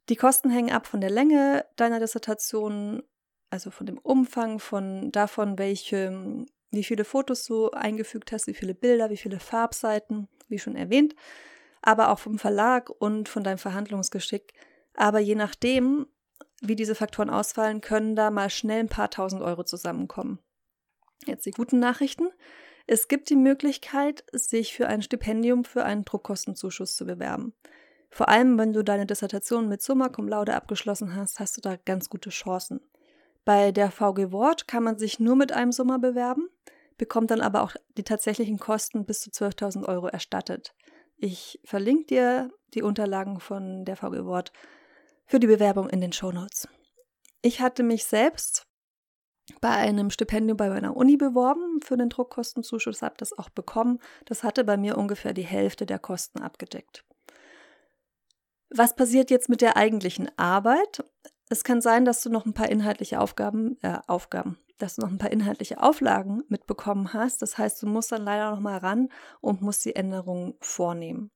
Die 0.09 0.15
Kosten 0.15 0.49
hängen 0.49 0.71
ab 0.71 0.87
von 0.87 1.01
der 1.01 1.09
Länge 1.09 1.65
deiner 1.75 1.99
Dissertation, 1.99 3.03
also 3.49 3.71
von 3.71 3.85
dem 3.85 3.97
Umfang, 3.97 4.59
von 4.59 5.11
davon, 5.11 5.57
welche, 5.57 6.45
wie 6.71 6.83
viele 6.83 7.05
Fotos 7.05 7.45
du 7.45 7.71
eingefügt 7.71 8.31
hast, 8.31 8.47
wie 8.47 8.53
viele 8.53 8.73
Bilder, 8.73 9.09
wie 9.09 9.17
viele 9.17 9.39
Farbseiten, 9.39 10.27
wie 10.47 10.59
schon 10.59 10.75
erwähnt, 10.75 11.15
aber 11.81 12.09
auch 12.09 12.19
vom 12.19 12.39
Verlag 12.39 12.89
und 12.89 13.29
von 13.29 13.43
deinem 13.43 13.57
Verhandlungsgeschick. 13.57 14.53
Aber 14.95 15.19
je 15.19 15.35
nachdem, 15.35 16.07
wie 16.61 16.75
diese 16.75 16.95
Faktoren 16.95 17.29
ausfallen, 17.29 17.81
können 17.81 18.15
da 18.15 18.31
mal 18.31 18.49
schnell 18.49 18.79
ein 18.79 18.89
paar 18.89 19.09
tausend 19.09 19.41
Euro 19.41 19.63
zusammenkommen. 19.63 20.39
Jetzt 21.25 21.45
die 21.45 21.51
guten 21.51 21.79
Nachrichten. 21.79 22.29
Es 22.87 23.07
gibt 23.07 23.29
die 23.29 23.35
Möglichkeit, 23.35 24.23
sich 24.31 24.73
für 24.73 24.87
ein 24.87 25.01
Stipendium 25.01 25.65
für 25.65 25.83
einen 25.83 26.05
Druckkostenzuschuss 26.05 26.95
zu 26.95 27.05
bewerben. 27.05 27.53
Vor 28.09 28.29
allem, 28.29 28.57
wenn 28.57 28.73
du 28.73 28.83
deine 28.83 29.05
Dissertation 29.05 29.67
mit 29.67 29.81
Summa 29.81 30.09
Cum 30.09 30.27
Laude 30.27 30.55
abgeschlossen 30.55 31.15
hast, 31.15 31.39
hast 31.39 31.57
du 31.57 31.61
da 31.61 31.75
ganz 31.75 32.09
gute 32.09 32.29
Chancen. 32.29 32.79
Bei 33.45 33.71
der 33.71 33.91
VG 33.91 34.31
Wort 34.31 34.67
kann 34.67 34.83
man 34.83 34.97
sich 34.97 35.19
nur 35.19 35.35
mit 35.35 35.51
einem 35.51 35.71
Summa 35.71 35.97
bewerben, 35.97 36.49
bekommt 36.97 37.29
dann 37.29 37.41
aber 37.41 37.61
auch 37.61 37.75
die 37.95 38.03
tatsächlichen 38.03 38.57
Kosten 38.57 39.05
bis 39.05 39.21
zu 39.21 39.29
12.000 39.29 39.87
Euro 39.87 40.07
erstattet. 40.07 40.73
Ich 41.17 41.59
verlinke 41.63 42.05
dir 42.05 42.51
die 42.73 42.81
Unterlagen 42.81 43.39
von 43.39 43.85
der 43.85 43.95
VG 43.95 44.25
Wort 44.25 44.51
für 45.25 45.39
die 45.39 45.47
Bewerbung 45.47 45.89
in 45.89 46.01
den 46.01 46.11
Show 46.11 46.31
Notes. 46.31 46.67
Ich 47.41 47.61
hatte 47.61 47.83
mich 47.83 48.05
selbst 48.05 48.65
bei 49.61 49.69
einem 49.69 50.09
Stipendium 50.09 50.57
bei 50.57 50.69
meiner 50.69 50.97
Uni 50.97 51.17
beworben 51.17 51.79
für 51.83 51.97
den 51.97 52.09
Druckkostenzuschuss, 52.09 53.03
habe 53.03 53.15
das 53.17 53.37
auch 53.37 53.49
bekommen. 53.49 53.99
Das 54.25 54.43
hatte 54.43 54.63
bei 54.63 54.75
mir 54.75 54.97
ungefähr 54.97 55.33
die 55.33 55.45
Hälfte 55.45 55.85
der 55.85 55.99
Kosten 55.99 56.41
abgedeckt. 56.41 57.05
Was 58.71 58.95
passiert 58.95 59.29
jetzt 59.29 59.49
mit 59.49 59.61
der 59.61 59.77
eigentlichen 59.77 60.29
Arbeit? 60.37 61.05
Es 61.49 61.63
kann 61.63 61.81
sein, 61.81 62.05
dass 62.05 62.21
du 62.21 62.29
noch 62.29 62.45
ein 62.45 62.53
paar 62.53 62.69
inhaltliche 62.69 63.19
Aufgaben, 63.19 63.77
äh, 63.81 63.99
Aufgaben, 64.07 64.57
dass 64.79 64.95
du 64.95 65.03
noch 65.03 65.09
ein 65.09 65.19
paar 65.19 65.31
inhaltliche 65.31 65.81
Auflagen 65.81 66.43
mitbekommen 66.49 67.13
hast. 67.13 67.41
Das 67.41 67.57
heißt, 67.57 67.81
du 67.83 67.87
musst 67.87 68.11
dann 68.11 68.23
leider 68.23 68.51
noch 68.51 68.59
mal 68.59 68.77
ran 68.77 69.09
und 69.41 69.61
musst 69.61 69.85
die 69.85 69.95
Änderungen 69.95 70.55
vornehmen. 70.59 71.29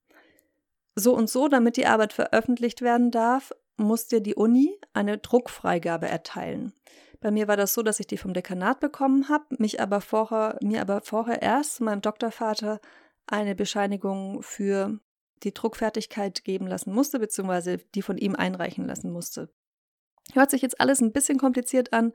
So 0.95 1.15
und 1.15 1.29
so, 1.29 1.47
damit 1.47 1.77
die 1.77 1.85
Arbeit 1.85 2.13
veröffentlicht 2.13 2.81
werden 2.81 3.11
darf, 3.11 3.51
muss 3.77 4.07
dir 4.07 4.19
die 4.19 4.35
Uni 4.35 4.77
eine 4.93 5.17
Druckfreigabe 5.17 6.07
erteilen. 6.07 6.73
Bei 7.21 7.31
mir 7.31 7.47
war 7.47 7.57
das 7.57 7.73
so, 7.73 7.83
dass 7.83 7.99
ich 7.99 8.07
die 8.07 8.17
vom 8.17 8.33
Dekanat 8.33 8.79
bekommen 8.79 9.29
habe, 9.29 9.55
mich 9.57 9.81
aber 9.81 10.01
vorher, 10.01 10.57
mir 10.61 10.81
aber 10.81 11.01
vorher 11.01 11.41
erst 11.41 11.81
meinem 11.81 12.01
Doktorvater 12.01 12.79
eine 13.27 13.55
Bescheinigung 13.55 14.41
für 14.41 14.99
die 15.43 15.53
Druckfertigkeit 15.53 16.43
geben 16.43 16.67
lassen 16.67 16.93
musste, 16.93 17.19
beziehungsweise 17.19 17.77
die 17.77 18.01
von 18.01 18.17
ihm 18.17 18.35
einreichen 18.35 18.85
lassen 18.85 19.11
musste. 19.11 19.49
Hört 20.33 20.51
sich 20.51 20.61
jetzt 20.61 20.79
alles 20.79 21.01
ein 21.01 21.11
bisschen 21.11 21.37
kompliziert 21.37 21.93
an, 21.93 22.13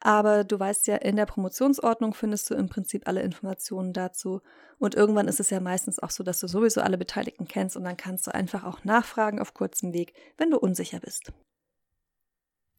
aber 0.00 0.44
du 0.44 0.58
weißt 0.58 0.86
ja, 0.88 0.96
in 0.96 1.16
der 1.16 1.26
Promotionsordnung 1.26 2.12
findest 2.14 2.50
du 2.50 2.54
im 2.54 2.68
Prinzip 2.68 3.08
alle 3.08 3.22
Informationen 3.22 3.92
dazu. 3.92 4.40
Und 4.78 4.94
irgendwann 4.94 5.28
ist 5.28 5.40
es 5.40 5.50
ja 5.50 5.58
meistens 5.60 5.98
auch 5.98 6.10
so, 6.10 6.22
dass 6.22 6.38
du 6.40 6.48
sowieso 6.48 6.82
alle 6.82 6.98
Beteiligten 6.98 7.48
kennst 7.48 7.76
und 7.76 7.84
dann 7.84 7.96
kannst 7.96 8.26
du 8.26 8.34
einfach 8.34 8.64
auch 8.64 8.84
nachfragen 8.84 9.40
auf 9.40 9.54
kurzem 9.54 9.94
Weg, 9.94 10.12
wenn 10.36 10.50
du 10.50 10.58
unsicher 10.58 11.00
bist. 11.00 11.32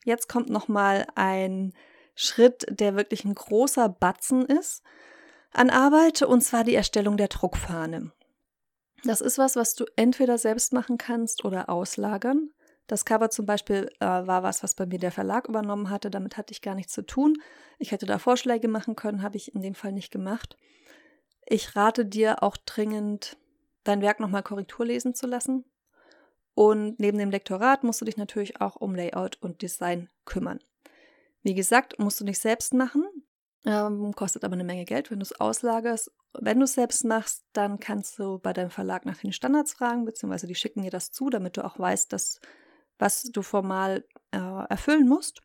Jetzt 0.06 0.30
kommt 0.30 0.50
nochmal 0.50 1.08
ein 1.16 1.74
Schritt, 2.16 2.66
der 2.70 2.96
wirklich 2.96 3.26
ein 3.26 3.36
großer 3.36 3.90
Batzen 3.90 4.46
ist 4.46 4.84
an 5.52 5.70
Arbeit, 5.70 6.22
und 6.22 6.42
zwar 6.42 6.64
die 6.64 6.76
Erstellung 6.76 7.18
der 7.18 7.28
Druckfahne. 7.30 8.12
Das 9.04 9.22
ist 9.22 9.38
was, 9.38 9.56
was 9.56 9.76
du 9.76 9.86
entweder 9.96 10.38
selbst 10.38 10.74
machen 10.74 10.98
kannst 10.98 11.46
oder 11.46 11.70
auslagern. 11.70 12.52
Das 12.88 13.04
Cover 13.04 13.30
zum 13.30 13.46
Beispiel 13.46 13.92
äh, 14.00 14.06
war 14.06 14.44
was, 14.44 14.64
was 14.64 14.74
bei 14.74 14.86
mir 14.86 14.98
der 14.98 15.12
Verlag 15.12 15.48
übernommen 15.48 15.90
hatte. 15.90 16.10
Damit 16.10 16.38
hatte 16.38 16.54
ich 16.54 16.62
gar 16.62 16.74
nichts 16.74 16.94
zu 16.94 17.06
tun. 17.06 17.36
Ich 17.78 17.92
hätte 17.92 18.06
da 18.06 18.18
Vorschläge 18.18 18.70
machen 18.70 18.96
können, 18.96 19.22
habe 19.22 19.38
ich 19.38 19.54
in 19.54 19.62
dem 19.62 19.76
Fall 19.76 19.92
nicht 19.92 20.12
gemacht. 20.12 20.58
Ich 21.46 21.76
rate 21.76 22.06
dir 22.06 22.44
auch 22.44 22.58
dringend, 22.58 23.38
dein 23.84 24.02
Werk 24.02 24.20
nochmal 24.20 24.44
Korrektur 24.44 24.86
lesen 24.86 25.14
zu 25.14 25.28
lassen. 25.28 25.66
Und 26.54 27.00
neben 27.00 27.18
dem 27.18 27.30
Lektorat 27.30 27.84
musst 27.84 28.02
du 28.02 28.06
dich 28.06 28.18
natürlich 28.18 28.62
auch 28.62 28.78
um 28.78 28.96
Layout 28.96 29.38
und 29.42 29.62
Design 29.62 30.10
kümmern. 30.26 30.60
Wie 31.44 31.54
gesagt, 31.54 32.00
musst 32.00 32.20
du 32.20 32.26
nicht 32.26 32.40
selbst 32.40 32.74
machen, 32.74 33.06
ähm, 33.66 34.14
kostet 34.14 34.44
aber 34.44 34.54
eine 34.54 34.64
Menge 34.64 34.86
Geld, 34.86 35.12
wenn 35.12 35.20
du 35.20 35.24
es 35.24 35.40
auslagerst. 35.40 36.12
Wenn 36.34 36.60
du 36.60 36.64
es 36.64 36.74
selbst 36.74 37.04
machst, 37.06 37.46
dann 37.54 37.80
kannst 37.80 38.18
du 38.18 38.40
bei 38.40 38.54
deinem 38.54 38.70
Verlag 38.70 39.06
nach 39.06 39.18
den 39.18 39.34
Standards 39.34 39.74
fragen, 39.74 40.06
beziehungsweise 40.06 40.48
die 40.48 40.56
schicken 40.56 40.82
dir 40.82 40.90
das 40.90 41.12
zu, 41.12 41.30
damit 41.30 41.58
du 41.58 41.66
auch 41.66 41.78
weißt, 41.78 42.12
dass 42.12 42.40
was 43.00 43.24
du 43.24 43.42
formal 43.42 44.06
äh, 44.32 44.38
erfüllen 44.38 45.08
musst. 45.08 45.42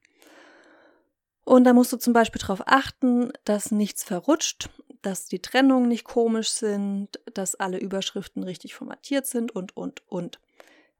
Und 1.44 1.64
da 1.64 1.72
musst 1.72 1.92
du 1.92 1.96
zum 1.96 2.12
Beispiel 2.12 2.40
darauf 2.40 2.62
achten, 2.66 3.32
dass 3.44 3.72
nichts 3.72 4.04
verrutscht, 4.04 4.70
dass 5.02 5.26
die 5.26 5.42
Trennungen 5.42 5.88
nicht 5.88 6.04
komisch 6.04 6.50
sind, 6.50 7.20
dass 7.34 7.56
alle 7.56 7.78
Überschriften 7.78 8.44
richtig 8.44 8.74
formatiert 8.74 9.26
sind 9.26 9.50
und, 9.50 9.76
und, 9.76 10.02
und. 10.08 10.40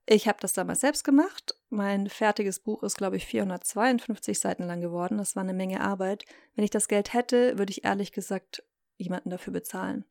Ich 0.04 0.26
habe 0.26 0.38
das 0.40 0.52
damals 0.52 0.80
selbst 0.80 1.04
gemacht. 1.04 1.54
Mein 1.71 2.09
fertiges 2.09 2.59
Buch 2.59 2.82
ist, 2.82 2.97
glaube 2.97 3.16
ich, 3.16 3.26
452 3.26 4.40
Seiten 4.40 4.64
lang 4.64 4.80
geworden. 4.80 5.18
Das 5.18 5.37
war 5.37 5.44
eine 5.44 5.54
Menge 5.54 5.80
Arbeit. 5.80 6.25
Wenn 6.56 6.64
ich 6.64 6.71
das 6.71 6.88
Geld 6.88 7.12
hätte, 7.12 7.56
würde 7.56 7.71
ich 7.71 7.85
ehrlich 7.85 8.11
gesagt 8.11 8.64
jemanden 8.97 9.30
dafür 9.30 9.52
bezahlen. 9.52 10.04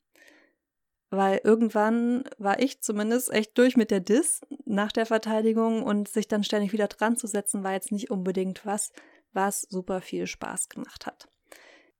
Weil 1.11 1.41
irgendwann 1.43 2.23
war 2.37 2.59
ich 2.59 2.81
zumindest 2.81 3.31
echt 3.33 3.57
durch 3.57 3.75
mit 3.75 3.91
der 3.91 3.99
Dis 3.99 4.39
nach 4.65 4.93
der 4.93 5.05
Verteidigung 5.05 5.83
und 5.83 6.07
sich 6.07 6.29
dann 6.29 6.45
ständig 6.45 6.71
wieder 6.71 6.87
dran 6.87 7.17
zu 7.17 7.27
setzen, 7.27 7.65
war 7.65 7.73
jetzt 7.73 7.91
nicht 7.91 8.09
unbedingt 8.09 8.65
was, 8.65 8.93
was 9.33 9.63
super 9.63 9.99
viel 9.99 10.25
Spaß 10.25 10.69
gemacht 10.69 11.05
hat. 11.05 11.27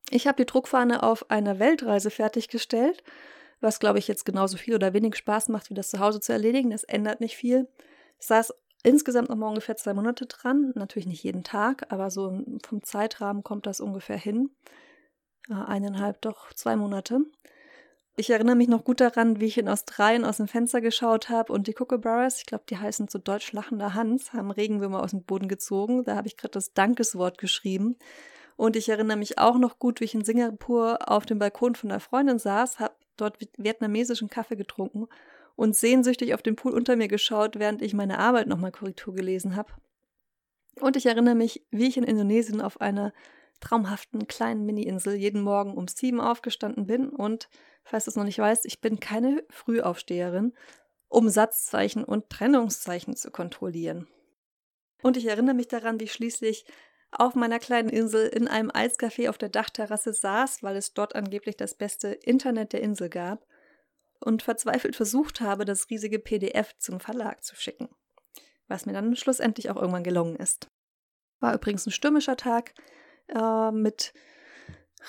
Ich 0.10 0.28
habe 0.28 0.38
die 0.38 0.46
Druckfahne 0.46 1.04
auf 1.04 1.30
einer 1.30 1.60
Weltreise 1.60 2.10
fertiggestellt, 2.10 3.04
was 3.60 3.82
glaube 3.82 4.00
ich 4.00 4.08
jetzt 4.08 4.26
genauso 4.26 4.56
viel 4.56 4.76
oder 4.76 4.94
wenig 4.94 5.18
Spaß 5.18 5.50
macht, 5.50 5.70
wie 5.70 5.74
das 5.74 5.90
zu 5.90 6.00
Hause 6.00 6.22
zu 6.22 6.32
erledigen. 6.32 6.72
Das 6.72 6.86
ändert 6.86 7.20
nicht 7.20 7.36
viel. 7.36 7.68
Ich 8.18 8.28
saß 8.28 8.54
insgesamt 8.84 9.28
noch 9.28 9.36
mal 9.36 9.50
ungefähr 9.50 9.76
zwei 9.76 9.94
Monate 9.94 10.26
dran, 10.26 10.72
natürlich 10.76 11.06
nicht 11.06 11.24
jeden 11.24 11.44
Tag, 11.44 11.86
aber 11.90 12.10
so 12.10 12.42
vom 12.66 12.82
Zeitrahmen 12.82 13.44
kommt 13.44 13.66
das 13.68 13.82
ungefähr 13.82 14.18
hin. 14.18 14.52
Eineinhalb, 15.50 16.22
doch 16.22 16.54
zwei 16.54 16.78
Monate. 16.78 17.26
Ich 18.18 18.30
erinnere 18.30 18.56
mich 18.56 18.68
noch 18.68 18.84
gut 18.84 19.00
daran, 19.00 19.40
wie 19.40 19.46
ich 19.46 19.58
in 19.58 19.70
Australien 19.70 20.26
aus 20.26 20.38
dem 20.38 20.48
Fenster 20.48 20.82
geschaut 20.82 21.30
habe 21.30 21.54
und 21.54 21.68
die 21.68 21.74
Kookaburras, 21.74 22.40
ich 22.40 22.46
glaube, 22.46 22.66
die 22.70 22.78
heißen 22.78 23.08
zu 23.08 23.20
Deutsch 23.20 23.54
lachender 23.54 23.94
Hans, 23.94 24.34
haben 24.34 24.52
Regenwürmer 24.52 25.02
aus 25.02 25.12
dem 25.12 25.24
Boden 25.24 25.48
gezogen. 25.48 26.04
Da 26.04 26.16
habe 26.16 26.28
ich 26.28 26.36
gerade 26.36 26.52
das 26.52 26.74
Dankeswort 26.74 27.38
geschrieben. 27.38 27.96
Und 28.58 28.76
ich 28.76 28.90
erinnere 28.90 29.18
mich 29.18 29.40
auch 29.40 29.58
noch 29.58 29.80
gut, 29.80 30.02
wie 30.02 30.06
ich 30.06 30.14
in 30.14 30.26
Singapur 30.26 31.10
auf 31.10 31.26
dem 31.26 31.40
Balkon 31.40 31.74
von 31.74 31.90
einer 31.90 32.02
Freundin 32.02 32.38
saß, 32.38 32.80
habe 32.80 32.94
dort 33.16 33.38
vietnamesischen 33.58 34.30
Kaffee 34.30 34.56
getrunken 34.56 35.08
und 35.56 35.76
sehnsüchtig 35.76 36.34
auf 36.34 36.42
den 36.42 36.56
Pool 36.56 36.74
unter 36.74 36.96
mir 36.96 37.08
geschaut, 37.08 37.60
während 37.60 37.82
ich 37.82 37.94
meine 37.94 38.20
Arbeit 38.20 38.48
nochmal 38.48 38.72
Korrektur 38.72 39.16
gelesen 39.16 39.56
habe. 39.56 39.72
Und 40.80 40.96
ich 40.96 41.06
erinnere 41.06 41.36
mich, 41.36 41.66
wie 41.72 41.88
ich 41.88 41.98
in 41.98 42.04
Indonesien 42.04 42.62
auf 42.62 42.82
einer 42.82 43.14
traumhaften 43.62 44.28
kleinen 44.28 44.66
Mini-Insel 44.66 45.16
jeden 45.16 45.42
Morgen 45.42 45.76
um 45.76 45.88
sieben 45.88 46.20
aufgestanden 46.20 46.86
bin 46.86 47.10
und 47.10 47.50
falls 47.84 48.06
du 48.06 48.12
es 48.12 48.16
noch 48.18 48.26
nicht 48.26 48.40
weißt, 48.40 48.66
ich 48.66 48.82
bin 48.82 49.00
keine 49.00 49.44
Frühaufsteherin, 49.50 50.54
um 51.08 51.30
Satzzeichen 51.30 52.04
und 52.04 52.30
Trennungszeichen 52.30 53.16
zu 53.16 53.32
kontrollieren. 53.32 54.08
Und 55.02 55.18
ich 55.18 55.28
erinnere 55.28 55.56
mich 55.56 55.68
daran, 55.68 56.00
wie 56.00 56.06
ich 56.06 56.14
schließlich 56.14 56.66
auf 57.12 57.36
meiner 57.36 57.60
kleinen 57.60 57.90
Insel 57.90 58.28
in 58.28 58.48
einem 58.48 58.72
Eiscafé 58.72 59.30
auf 59.30 59.38
der 59.38 59.50
Dachterrasse 59.50 60.14
saß, 60.14 60.64
weil 60.64 60.78
es 60.78 60.94
dort 60.94 61.16
angeblich 61.16 61.58
das 61.58 61.76
beste 61.76 62.10
Internet 62.10 62.74
der 62.74 62.82
Insel 62.82 63.10
gab 63.10 63.46
und 64.22 64.44
verzweifelt 64.44 64.96
versucht 64.96 65.42
habe, 65.42 65.66
das 65.66 65.90
riesige 65.90 66.20
PDF 66.20 66.78
zum 66.78 67.00
Verlag 67.00 67.44
zu 67.44 67.56
schicken. 67.56 67.90
Was 68.68 68.86
mir 68.86 68.94
dann 68.94 69.16
schlussendlich 69.16 69.70
auch 69.70 69.76
irgendwann 69.76 70.04
gelungen 70.04 70.38
ist. 70.38 70.70
War 71.40 71.54
übrigens 71.54 71.86
ein 71.86 71.92
stürmischer 71.92 72.38
Tag 72.38 72.74
äh, 73.30 73.72
mit 73.72 74.14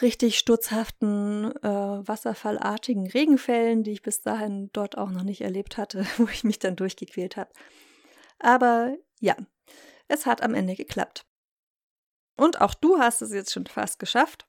richtig 0.01 0.39
sturzhaften, 0.39 1.53
äh, 1.63 2.09
wasserfallartigen 2.09 3.07
Regenfällen, 3.09 3.83
die 3.83 3.93
ich 3.93 4.03
bis 4.03 4.23
dahin 4.23 4.71
dort 4.73 4.97
auch 4.97 5.11
noch 5.11 5.23
nicht 5.23 5.43
erlebt 5.43 5.77
hatte, 5.77 6.07
wo 6.17 6.29
ich 6.29 6.45
mich 6.45 6.59
dann 6.59 6.77
durchgequält 6.77 7.37
habe. 7.37 7.51
Aber 8.39 8.97
ja, 9.21 9.37
es 10.09 10.27
hat 10.27 10.43
am 10.43 10.55
Ende 10.55 10.75
geklappt. 10.75 11.27
Und 12.37 12.61
auch 12.61 12.75
du 12.75 12.99
hast 12.99 13.23
es 13.23 13.33
jetzt 13.33 13.53
schon 13.53 13.67
fast 13.67 13.99
geschafft. 13.99 14.47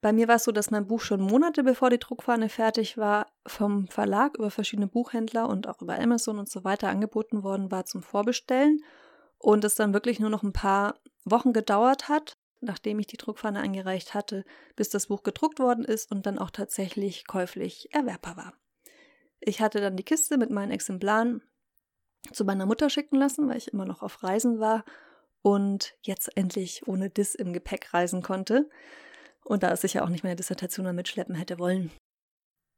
Bei 0.00 0.12
mir 0.12 0.28
war 0.28 0.36
es 0.36 0.44
so, 0.44 0.52
dass 0.52 0.70
mein 0.70 0.86
Buch 0.86 1.00
schon 1.00 1.20
Monate 1.20 1.62
bevor 1.62 1.90
die 1.90 1.98
Druckfahne 1.98 2.48
fertig 2.48 2.96
war, 2.96 3.26
vom 3.46 3.86
Verlag 3.88 4.36
über 4.36 4.50
verschiedene 4.50 4.86
Buchhändler 4.86 5.48
und 5.48 5.68
auch 5.68 5.82
über 5.82 5.98
Amazon 5.98 6.38
und 6.38 6.48
so 6.48 6.64
weiter 6.64 6.88
angeboten 6.88 7.42
worden 7.42 7.70
war 7.70 7.84
zum 7.84 8.02
Vorbestellen 8.02 8.82
und 9.38 9.64
es 9.64 9.74
dann 9.74 9.92
wirklich 9.92 10.18
nur 10.18 10.30
noch 10.30 10.42
ein 10.42 10.52
paar 10.52 10.94
Wochen 11.24 11.52
gedauert 11.52 12.08
hat, 12.08 12.38
nachdem 12.60 12.98
ich 12.98 13.06
die 13.06 13.16
Druckpfanne 13.16 13.60
eingereicht 13.60 14.14
hatte, 14.14 14.44
bis 14.76 14.90
das 14.90 15.06
Buch 15.06 15.22
gedruckt 15.22 15.58
worden 15.58 15.84
ist 15.84 16.10
und 16.10 16.26
dann 16.26 16.38
auch 16.38 16.50
tatsächlich 16.50 17.26
käuflich 17.26 17.92
erwerbbar 17.92 18.36
war. 18.36 18.52
Ich 19.40 19.60
hatte 19.60 19.80
dann 19.80 19.96
die 19.96 20.04
Kiste 20.04 20.36
mit 20.36 20.50
meinen 20.50 20.70
Exemplaren 20.70 21.42
zu 22.32 22.44
meiner 22.44 22.66
Mutter 22.66 22.90
schicken 22.90 23.16
lassen, 23.16 23.48
weil 23.48 23.56
ich 23.56 23.72
immer 23.72 23.86
noch 23.86 24.02
auf 24.02 24.22
Reisen 24.22 24.60
war 24.60 24.84
und 25.42 25.94
jetzt 26.02 26.36
endlich 26.36 26.86
ohne 26.86 27.08
Diss 27.08 27.34
im 27.34 27.52
Gepäck 27.52 27.94
reisen 27.94 28.22
konnte. 28.22 28.68
Und 29.44 29.62
da 29.62 29.70
es 29.70 29.80
sich 29.80 29.94
ja 29.94 30.04
auch 30.04 30.10
nicht 30.10 30.22
meine 30.22 30.36
Dissertation 30.36 30.94
mitschleppen 30.94 31.34
hätte 31.34 31.58
wollen. 31.58 31.90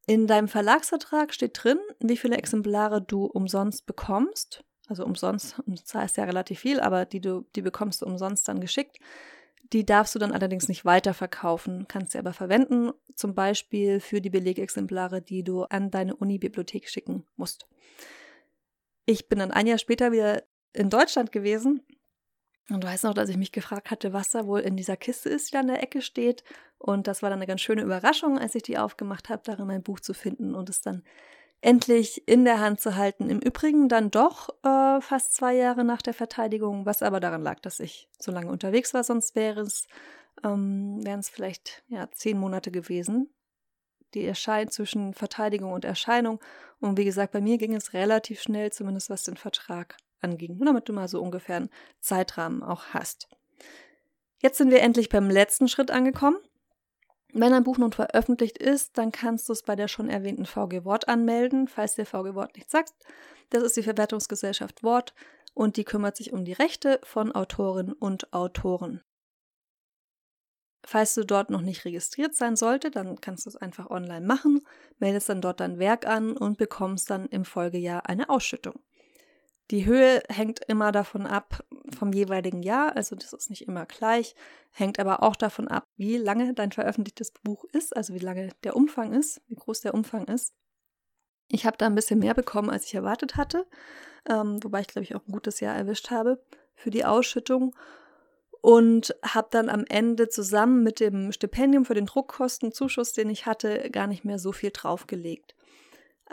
In 0.07 0.27
deinem 0.27 0.49
Verlagsvertrag 0.49 1.35
steht 1.35 1.63
drin, 1.63 1.79
wie 2.01 2.17
viele 2.17 2.37
Exemplare 2.37 3.03
du 3.03 3.25
umsonst 3.25 3.87
bekommst. 3.87 4.65
Also 4.89 5.05
umsonst, 5.05 5.63
das 5.67 5.95
heißt 5.95 6.17
ja 6.17 6.25
relativ 6.25 6.61
viel, 6.61 6.81
aber 6.81 7.05
die 7.05 7.21
du, 7.21 7.47
die 7.55 7.63
bekommst 7.63 8.03
du 8.03 8.07
umsonst 8.07 8.47
dann 8.49 8.61
geschickt. 8.61 8.99
Die 9.73 9.87
darfst 9.87 10.15
du 10.15 10.19
dann 10.19 10.33
allerdings 10.33 10.69
nicht 10.69 10.85
weiterverkaufen, 10.85 11.87
kannst 11.89 12.13
sie 12.13 12.19
aber 12.19 12.35
verwenden, 12.35 12.93
zum 13.15 13.35
Beispiel 13.35 14.01
für 14.01 14.21
die 14.21 14.31
Belegexemplare, 14.31 15.23
die 15.23 15.43
du 15.43 15.63
an 15.65 15.91
deine 15.91 16.15
Uni-Bibliothek 16.15 16.89
schicken 16.89 17.25
musst. 17.37 17.67
Ich 19.07 19.29
bin 19.29 19.39
dann 19.39 19.51
ein 19.51 19.67
Jahr 19.67 19.79
später 19.79 20.13
wieder 20.13 20.43
in 20.75 20.91
Deutschland 20.91 21.33
gewesen 21.33 21.83
und 22.69 22.85
du 22.85 22.89
weißt 22.89 23.05
noch, 23.05 23.15
dass 23.15 23.29
ich 23.29 23.37
mich 23.37 23.53
gefragt 23.53 23.91
hatte, 23.91 24.13
was 24.13 24.31
da 24.31 24.47
wohl 24.47 24.61
in 24.61 24.77
dieser 24.77 24.97
Kiste 24.97 25.29
ist, 25.29 25.49
die 25.49 25.53
da 25.53 25.61
in 25.61 25.69
der 25.69 25.83
Ecke 25.83 26.03
steht. 26.03 26.45
Und 26.79 27.07
das 27.07 27.23
war 27.23 27.31
dann 27.31 27.39
eine 27.39 27.47
ganz 27.47 27.61
schöne 27.61 27.83
Überraschung, 27.83 28.39
als 28.39 28.55
ich 28.55 28.63
die 28.63 28.79
aufgemacht 28.79 29.29
habe, 29.29 29.43
darin 29.45 29.67
mein 29.67 29.83
Buch 29.83 30.01
zu 30.01 30.15
finden 30.15 30.55
und 30.55 30.69
es 30.69 30.81
dann 30.81 31.03
endlich 31.63 32.27
in 32.29 32.45
der 32.45 32.61
Hand 32.61 32.81
zu 32.81 32.97
halten. 32.97 33.31
Im 33.31 33.39
Übrigen 33.39 33.89
dann 33.89 34.11
doch 34.11 34.51
äh, 34.65 35.01
fast 35.01 35.35
zwei 35.35 35.55
Jahre 35.55 35.85
nach 35.85 36.03
der 36.03 36.13
Verteidigung, 36.13 36.85
was 36.85 37.03
aber 37.03 37.21
daran 37.21 37.43
lag, 37.43 37.61
dass 37.61 37.81
ich 37.81 38.09
so 38.19 38.33
lange 38.33 38.51
unterwegs 38.51 38.93
war, 38.93 39.05
sonst 39.05 39.37
wäre 39.37 39.61
es, 39.61 39.87
ähm, 40.45 40.99
wären 41.05 41.21
es 41.21 41.31
vielleicht 41.31 41.85
ja, 41.89 42.11
zehn 42.11 42.37
Monate 42.39 42.73
gewesen, 42.73 43.31
die 44.13 44.25
erscheinen 44.25 44.71
zwischen 44.71 45.15
Verteidigung 45.15 45.73
und 45.73 45.85
Erscheinung. 45.85 46.41
Und 46.81 46.99
wie 46.99 47.05
gesagt, 47.05 47.33
bei 47.33 47.41
mir 47.41 47.59
ging 47.59 47.77
es 47.77 47.93
relativ 47.93 48.43
schnell, 48.43 48.73
zumindest 48.73 49.09
was 49.09 49.23
den 49.23 49.37
Vertrag 49.37 49.97
anging, 50.21 50.57
nur 50.57 50.67
damit 50.67 50.89
du 50.89 50.93
mal 50.93 51.09
so 51.09 51.23
ungefähr 51.23 51.57
einen 51.57 51.71
Zeitrahmen 52.01 52.65
auch 52.65 52.87
hast. 52.93 53.29
Jetzt 54.39 54.59
sind 54.59 54.73
wir 54.73 54.81
endlich 54.81 55.09
beim 55.09 55.31
letzten 55.31 55.69
Schritt 55.69 55.93
angekommen. 55.93 56.39
Wenn 57.33 57.55
ein 57.55 57.65
Buch 57.65 57.79
nun 57.79 57.93
veröffentlicht 57.93 58.59
ist, 58.59 58.99
dann 58.99 59.11
kannst 59.11 59.49
du 59.49 59.55
es 59.55 59.63
bei 59.63 59.75
der 59.75 59.89
schon 59.89 60.11
erwähnten 60.11 60.45
VG 60.45 60.85
Wort 60.85 61.09
anmelden, 61.09 61.67
falls 61.67 61.95
der 61.95 62.05
VG 62.05 62.35
Wort 62.35 62.55
nichts 62.57 62.73
sagt. 62.73 62.93
Das 63.49 63.63
ist 63.63 63.77
die 63.77 63.83
Verwertungsgesellschaft 63.83 64.83
Wort 64.83 65.15
und 65.55 65.77
die 65.79 65.85
kümmert 65.85 66.17
sich 66.17 66.33
um 66.33 66.45
die 66.45 66.53
Rechte 66.53 67.01
von 67.03 67.33
Autorinnen 67.33 67.95
und 67.95 68.33
Autoren. 68.35 69.03
Falls 70.85 71.15
du 71.15 71.25
dort 71.25 71.49
noch 71.49 71.63
nicht 71.63 71.85
registriert 71.85 72.35
sein 72.35 72.57
sollte, 72.57 72.91
dann 72.91 73.21
kannst 73.21 73.47
du 73.47 73.51
es 73.51 73.57
einfach 73.57 73.89
online 73.89 74.27
machen, 74.27 74.67
meldest 74.99 75.29
dann 75.29 75.41
dort 75.41 75.61
dein 75.61 75.79
Werk 75.79 76.07
an 76.07 76.37
und 76.37 76.59
bekommst 76.59 77.09
dann 77.09 77.27
im 77.27 77.45
Folgejahr 77.45 78.09
eine 78.09 78.29
Ausschüttung. 78.29 78.81
Die 79.73 79.87
Höhe 79.87 80.23
hängt 80.29 80.61
immer 80.69 80.93
davon 80.93 81.27
ab 81.27 81.65
vom 81.97 82.13
jeweiligen 82.13 82.63
Jahr, 82.63 82.95
also 82.95 83.17
das 83.17 83.33
ist 83.33 83.49
nicht 83.49 83.67
immer 83.67 83.87
gleich, 83.87 84.35
hängt 84.71 85.01
aber 85.01 85.23
auch 85.23 85.35
davon 85.35 85.67
ab, 85.67 85.85
wie 85.97 86.19
lange 86.19 86.53
dein 86.53 86.73
veröffentlichtes 86.73 87.31
Buch 87.43 87.65
ist, 87.73 87.97
also 87.97 88.13
wie 88.13 88.19
lange 88.19 88.51
der 88.65 88.77
Umfang 88.77 89.15
ist, 89.15 89.41
wie 89.49 89.55
groß 89.55 89.81
der 89.81 89.95
Umfang 89.95 90.27
ist. 90.27 90.53
Ich 91.49 91.65
habe 91.65 91.79
da 91.79 91.87
ein 91.87 91.95
bisschen 91.95 92.19
mehr 92.19 92.35
bekommen, 92.35 92.69
als 92.69 92.85
ich 92.85 92.95
erwartet 92.95 93.37
hatte, 93.37 93.67
ähm, 94.29 94.63
wobei 94.63 94.83
ich 94.83 94.89
glaube 94.89 95.05
ich 95.05 95.15
auch 95.15 95.27
ein 95.27 95.33
gutes 95.33 95.61
Jahr 95.61 95.75
erwischt 95.75 96.11
habe 96.11 96.45
für 96.75 96.91
die 96.91 97.07
Ausschüttung 97.07 97.75
und 98.61 99.17
habe 99.25 99.49
dann 99.51 99.71
am 99.71 99.87
Ende 99.89 100.29
zusammen 100.29 100.83
mit 100.83 101.01
dem 101.01 101.33
Stipendium 101.33 101.87
für 101.87 101.95
den 101.95 102.05
Druckkostenzuschuss, 102.05 103.15
den 103.15 103.31
ich 103.31 103.47
hatte, 103.47 103.89
gar 103.91 104.07
nicht 104.07 104.27
mehr 104.27 104.39
so 104.39 104.53
viel 104.53 104.71
draufgelegt. 104.71 105.55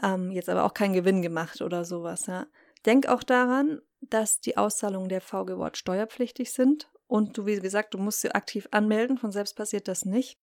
Ähm, 0.03 0.31
jetzt 0.31 0.49
aber 0.49 0.65
auch 0.65 0.73
keinen 0.73 0.93
Gewinn 0.93 1.21
gemacht 1.21 1.61
oder 1.61 1.85
sowas. 1.85 2.25
Ja. 2.25 2.45
Denk 2.85 3.07
auch 3.07 3.23
daran, 3.23 3.81
dass 4.01 4.39
die 4.39 4.57
Auszahlungen 4.57 5.09
der 5.09 5.21
VG 5.21 5.57
Wort 5.57 5.77
steuerpflichtig 5.77 6.51
sind 6.51 6.89
und 7.07 7.37
du, 7.37 7.45
wie 7.45 7.59
gesagt, 7.59 7.93
du 7.93 7.97
musst 7.97 8.21
sie 8.21 8.31
aktiv 8.31 8.67
anmelden, 8.71 9.17
von 9.17 9.31
selbst 9.31 9.55
passiert 9.55 9.87
das 9.87 10.05
nicht. 10.05 10.39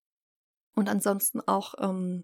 Und 0.75 0.89
ansonsten 0.89 1.41
auch 1.41 1.75
ähm, 1.79 2.23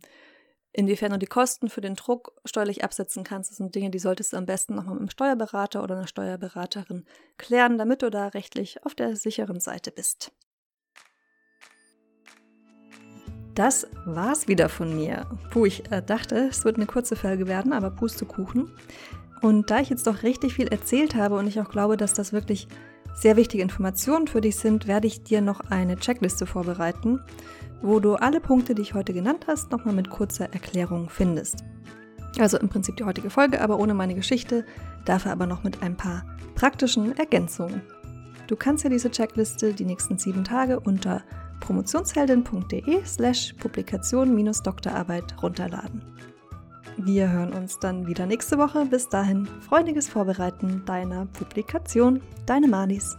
Inwiefern 0.72 1.12
du 1.12 1.18
die 1.18 1.25
Kosten 1.25 1.70
für 1.70 1.82
den 1.82 1.96
Druck 1.96 2.34
steuerlich 2.46 2.84
absetzen 2.84 3.24
kannst, 3.24 3.50
das 3.50 3.58
sind 3.58 3.74
Dinge, 3.74 3.89
die 3.89 3.98
solltest 3.98 4.34
du 4.34 4.38
am 4.38 4.46
besten 4.46 4.75
nochmal 4.75 4.94
mit 4.94 5.01
einem 5.01 5.10
Steuerberater 5.10 5.84
oder 5.84 5.96
einer 5.96 6.08
Steuerberaterin 6.08 7.06
klären, 7.38 7.80
damit 7.80 8.04
du 8.04 8.12
da 8.12 8.28
rechtlich 8.28 8.86
auf 8.86 8.94
der 8.94 9.16
sicheren 9.16 9.60
Seite 9.60 9.92
bist. 9.92 10.32
Das 13.56 13.88
war's 14.06 14.48
wieder 14.48 14.70
von 14.70 14.96
mir. 14.96 15.25
Puh, 15.50 15.66
ich 15.66 15.92
äh, 15.92 16.04
dachte, 16.04 16.48
es 16.50 16.63
wird 16.63 16.75
eine 16.75 16.86
kurze 16.86 17.16
Folge 17.16 17.48
werden, 17.48 17.74
aber 17.74 17.89
Pustekuchen. 17.89 18.72
Und 19.41 19.72
da 19.72 19.79
ich 19.79 19.89
jetzt 19.89 20.08
doch 20.08 20.24
richtig 20.24 20.53
viel 20.53 20.67
erzählt 20.67 21.15
habe 21.15 21.36
und 21.36 21.48
ich 21.48 21.60
auch 21.62 21.69
glaube, 21.69 21.98
dass 21.98 22.13
das 22.13 22.34
wirklich 22.34 22.67
sehr 23.13 23.36
wichtige 23.36 23.63
Informationen 23.63 24.27
für 24.27 24.41
dich 24.41 24.58
sind, 24.58 24.88
werde 24.88 25.08
ich 25.08 25.24
dir 25.24 25.41
noch 25.41 25.62
eine 25.69 25.98
Checkliste 25.98 26.46
vorbereiten 26.46 27.19
wo 27.81 28.00
du 28.00 28.15
alle 28.15 28.41
Punkte, 28.41 28.75
die 28.75 28.81
ich 28.81 28.93
heute 28.93 29.13
genannt 29.13 29.46
hast, 29.48 29.72
nochmal 29.72 29.96
mit 29.96 30.10
kurzer 30.10 30.51
Erklärung 30.53 31.10
findest. 31.10 31.63
Also 32.38 32.58
im 32.58 32.69
Prinzip 32.69 32.98
die 32.98 33.03
heutige 33.03 33.29
Folge, 33.29 33.62
aber 33.62 33.79
ohne 33.79 33.93
meine 33.93 34.15
Geschichte, 34.15 34.65
dafür 35.05 35.31
aber 35.31 35.48
noch 35.48 35.63
mit 35.63 35.81
ein 35.81 35.96
paar 35.96 36.25
praktischen 36.55 37.17
Ergänzungen. 37.17 37.81
Du 38.48 38.55
kannst 38.55 38.84
ja 38.84 38.89
diese 38.89 39.12
Checkliste 39.12 39.74
die 39.74 39.86
nächsten 39.86 40.17
sieben 40.17 40.43
Tage 40.43 40.79
unter 40.79 41.24
promotionsheldin.de 41.60 43.05
slash 43.05 43.53
Publikation-Doktorarbeit 43.53 45.41
runterladen. 45.41 46.01
Wir 47.01 47.32
hören 47.32 47.53
uns 47.53 47.79
dann 47.79 48.08
wieder 48.08 48.25
nächste 48.25 48.58
Woche. 48.58 48.86
Bis 48.86 49.08
dahin, 49.08 49.48
freudiges 49.62 50.10
Vorbereiten 50.10 50.84
deiner 50.86 51.27
Publikation. 51.27 52.22
Deine 52.46 52.68
Malis. 52.68 53.18